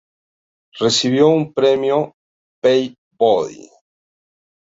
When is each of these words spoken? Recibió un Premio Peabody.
Recibió 0.79 1.27
un 1.27 1.53
Premio 1.53 2.15
Peabody. 2.59 3.69